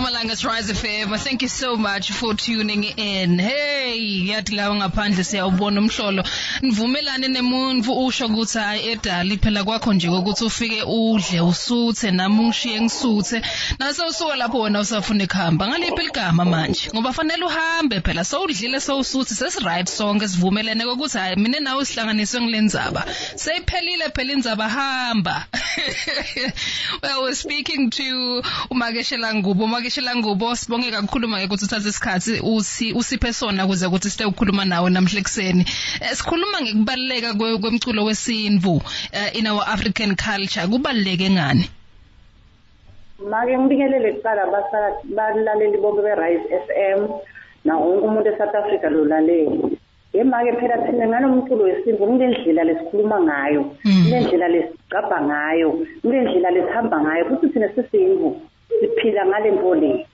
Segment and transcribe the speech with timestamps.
[0.00, 1.18] Ukhozi FM.
[1.18, 3.38] Thank you so much for tuning in.
[3.38, 6.24] Hey, yathi lawa ngaphandle siyawubona umhlolo.
[6.62, 12.80] Nivumelane nemuntu usho ukuthi hayi edali phela kwakho nje ukuthi ufike udle usuthe nami ungishiye
[12.80, 13.42] ngisuthe.
[13.78, 15.68] Nase usuka lapho wena usafuna ukuhamba.
[15.68, 16.90] Ngaliphi igama manje?
[16.94, 18.24] Ngoba fanele uhambe phela.
[18.24, 23.04] So udlile so usuthi sesi right sonke sivumelene ukuthi hayi mina nawe sihlanganiswe ngilendzaba.
[23.36, 25.46] Seyiphelile phela indzaba hamba.
[27.02, 32.92] well, we're speaking to umakeshela ngubo umakeshela ngubo sibonge kakhulu make ukuthi uthathe isikhathi usi
[32.92, 35.64] usiphe sona ukuze ukuthi site ukukhuluma nawe namhla ekseni
[36.00, 38.82] Eh, sikhuluma ngekubaleka kwe- kwemculo wesinvu
[39.12, 40.66] eh, in our African culture.
[40.66, 41.68] Kubaleke ngani?
[43.30, 44.46] Make ngibingelele kuqala
[45.16, 46.66] balaleli bonke be-rise f
[46.98, 47.08] m
[47.64, 49.76] nawo wonke umuntu e-south africa lolaleli.
[50.12, 54.04] Ye-make phela thina nganomculo wesintu kulendlela lesikhuluma ngayo Mm.
[54.04, 55.68] kulendlela lesigabha ngayo
[56.02, 58.40] kulendlela lesihamba ngayo futhi thina sisingu
[58.78, 60.06] siphila ngale le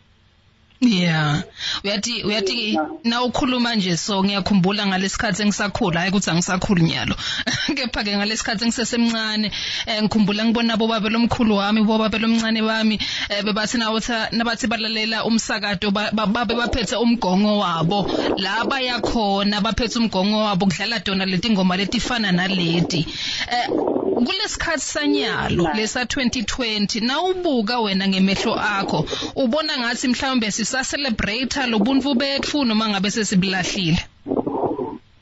[0.81, 1.43] yeah
[1.85, 7.15] uyathi uyathi na ukhuluma nje so ngiyakhumbula ngalesikhathi engisakhula hayi ukuthi angisakhuli nyalo.
[7.77, 9.51] Kepha ke ngalesikhathi engisesemncane
[9.87, 15.91] eh, ngikhumbula ngibona bobabe lomkhulu wami bobabe lomncane wami eh, bebathi nawotha nabathi balalela umsakato
[15.91, 18.11] ba- ba- babe baphethe umgongo wabo.
[18.37, 23.07] La bayakhona baphethe umgongo wabo kudlala dona leti ngoma letifana naleti.
[23.53, 23.69] Eh,
[24.25, 29.05] kulesikhathi sanyalo lesa 2020 nawubuka wena ngemehlo akho
[29.37, 34.03] ubona ngathi mhlawumbe sisa celebrate lobuntu bethu noma ngabe sesibulahlile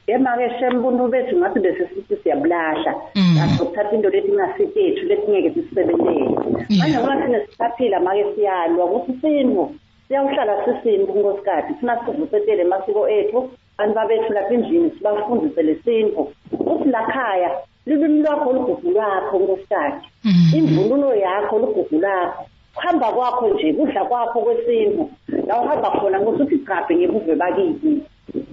[0.07, 2.95] ye-make shembuntu bethu ngathi bese sithi siyabulahla.
[3.15, 3.39] Mm.
[3.43, 6.25] asokuthatha into leti ngasikethu letingeke sisebentele
[6.69, 6.81] Yeah.
[6.81, 9.75] manje ngoba thina sisaphila make siyalwa ukuthi isintu
[10.09, 16.89] siyawuhlala sisintu nkosikazi funa sivusetele amasiko ethu abantu babethu lapha endlini sibafundise le sintu ukuthi
[16.89, 17.51] lakhaya
[17.87, 20.51] lulwimi lwakho lugugu lwakho nkosikazi Mm.
[20.59, 25.11] imvunulo yakho lugugu lakho kuhamba kwakho nje kudla kwakho kwesintu.
[25.47, 28.03] La uhamba khona ngokuthi gabhe ngebuve bakithi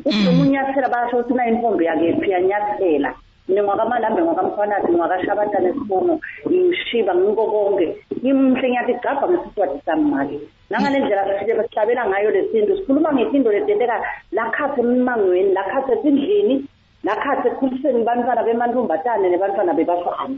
[0.06, 3.16] uthi noma unyathela basho ukuthi na intombi yakephi yanyathela.
[3.47, 7.86] Mina ngwakamalambe ngwakamkhwanathi ngwakashabatane sibongo ngishiba ngiko konke
[8.22, 10.40] ngimhle ngiyathi gabha ngesiswati sami mali
[10.70, 13.97] nangale ndlela sifike sihlabela ngayo lesintu sikhuluma ngetinto letenteka
[14.31, 16.66] lakhathe emimangweni lakhathe ezindlini
[17.03, 20.38] lakhathe ekukhuliseni bantwana bemantombazane nebantwana bebafana.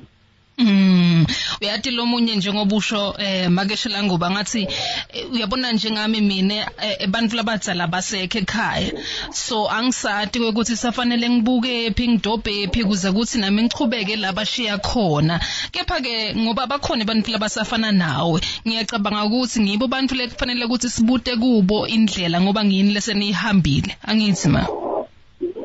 [0.58, 1.26] Mm.
[1.62, 4.68] Uyathi lomunye njengoba usho eh makeshela ngoba ngathi
[5.14, 8.92] eh, uyabona njengami mina eh, abantu labadzala basekhe ekhaya.
[9.32, 15.40] So angisati ukuthi safanele ngibuke phi ngidobhe phi kuze kuthi nami ngichubeke la bashiya khona.
[15.72, 21.88] Kepha ke ngoba bakhona abantu labasafana nawe ngiyacabanga ukuthi ngibo abantu lekufanele ukuthi sibute kubo
[21.88, 24.83] indlela ngoba ngini lesenihambile angithi ma.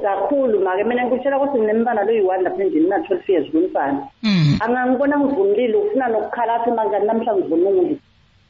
[0.02, 0.84] Kakhulu make.
[0.84, 4.58] Mina ngikutshela ukuthi nginemntwana loyi-one lapha endlini na-twelve years kumntwana mm.
[4.60, 7.96] Angangibona ngivunulile ufuna nokukhala athi mangani namhla ngivunule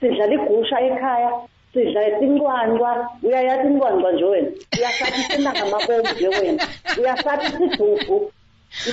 [0.00, 1.30] sidlala igusha ekhaya
[1.72, 2.90] sidla tincwancwa
[3.22, 4.50] uyayathi incwancwa nje wena?
[4.78, 6.62] Uyasathi sinangamabomu nje wena.
[7.00, 8.32] Uyasathi sidugu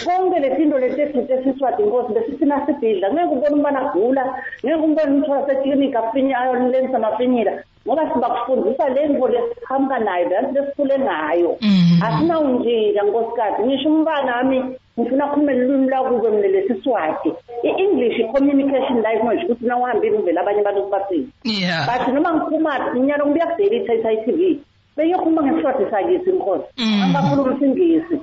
[0.05, 4.23] konke le tinto leti esithe esiswati inkosi besithina sibhidla ngeke ubone umntwana agula
[4.63, 7.53] ngeke umbone umthwala seklinika ayolenisa amafinyila.
[7.87, 11.99] Ngoba sibakufundisa le nto lesihamka nayo lanti lesikhule ngayo Mm.
[12.05, 14.63] asinawunjinja nkosikazi ngisho umntwana wami
[14.99, 17.29] ngifuna akhulume lulwimi lwakuzo mina lesiswati
[17.63, 23.25] i-english i-communication language ukuthi na uhambile uvele abanye abantu kubasini yeah but noma ngiphumathi inyalo
[23.25, 24.59] ngibuya kudelitha i-tv
[24.97, 27.01] beyokhuluma ngesiswati sakithi inkosi Mm.
[27.03, 28.15] angakhuluma isingisi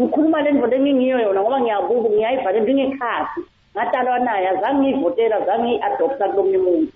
[0.00, 3.40] ngikhuluma le ndvo lengingiyo yona ngoba ngiyakubo ngiyayivala ngingekhasi
[3.76, 6.92] ngatalwa naye azange ngiyivotela azange ngiyi-adopta kulomunye umuntu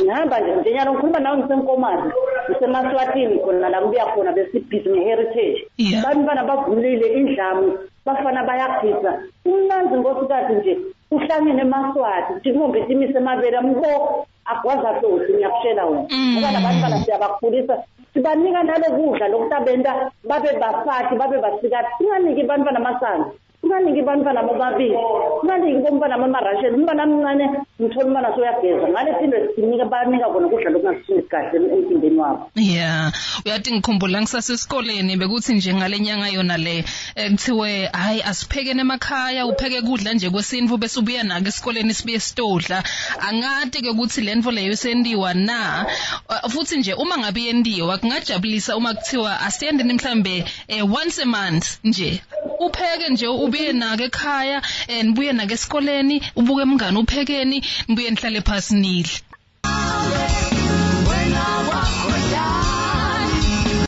[0.00, 2.08] ngihamba nje njenyalo ngikhuluma nawe ngisenkomazi
[2.50, 5.60] ngisemaswatini khona la ngibuya khona besibhizi nge-heritage.
[5.78, 6.02] Yeah.
[6.04, 9.12] bantwana bavulile indlamu bafana bayagida
[9.44, 10.72] umnanzi nkosikazi nje
[11.10, 16.06] uhlangene emaswati nje inkombisa imise emabele mbo agwaza hlosi ngiyakutshela wena.
[16.10, 16.32] Mm.
[16.32, 17.74] ngoba labantwana siyabakhulisa
[18.14, 24.96] sibanika nalo kudla lokutabenta babe bafathi babe basikati singaniki bantwana amasango singaniki bantwana bobabili?
[25.40, 27.46] Singaniki bomntwana amamarasheli umntwana amncane
[27.80, 32.50] ngithola umntwana soyageza ngale tinto sinika banika kona kudla lokungasisini kahle emzimbeni wabo.
[32.54, 33.12] Yeah,
[33.44, 36.84] uyathi ngikhumbula ngisasesikoleni bekuthi nje ngale nyanga yona le
[37.16, 42.82] eh, kuthiwe hayi asiphekeni emakhaya upheke kudla nje kwesinfu bese ubuya nako esikoleni sibuye sitodla.
[43.28, 45.86] Angati ke ukuthi lento leyo sendiwa na?
[46.28, 51.78] Uh, futhi nje uma ngabe yendiwa kungajabulisa uma kuthiwa asiyendeni mhlambe eh, once a month
[51.84, 52.22] nje.
[52.60, 58.74] Upheke nje ubuye nako ekhaya eh, nibuye nako esikoleni ubuke mngani uphekeni nibuye nihlale phasi
[58.74, 59.16] nidle.